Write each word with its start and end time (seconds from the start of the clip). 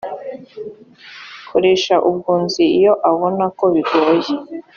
koresha 1.49 1.95
ubwunzi 2.09 2.63
iyo 2.77 2.93
abona 3.11 3.43
ko 3.57 3.65
bigoye 3.73 4.31